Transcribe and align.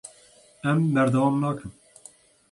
Em 0.71 0.79
berdewam 0.95 1.35
nakin. 1.43 1.71